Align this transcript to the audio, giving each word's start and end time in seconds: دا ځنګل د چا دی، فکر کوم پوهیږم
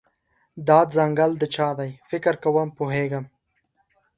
دا 0.67 0.79
ځنګل 0.95 1.31
د 1.37 1.43
چا 1.55 1.69
دی، 1.79 1.91
فکر 2.09 2.33
کوم 2.43 2.69
پوهیږم 2.77 3.25